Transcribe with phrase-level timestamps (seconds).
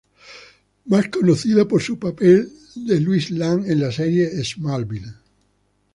[0.85, 5.13] Más conocida por su papel de Lois Lane en la serie "Smallville".